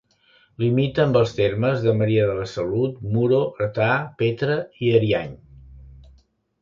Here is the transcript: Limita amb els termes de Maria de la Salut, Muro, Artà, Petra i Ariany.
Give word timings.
Limita 0.61 1.03
amb 1.03 1.19
els 1.19 1.33
termes 1.39 1.83
de 1.83 1.93
Maria 1.99 2.25
de 2.29 2.37
la 2.39 2.47
Salut, 2.53 2.97
Muro, 3.17 3.43
Artà, 3.67 3.93
Petra 4.23 4.57
i 4.85 4.91
Ariany. 5.01 5.41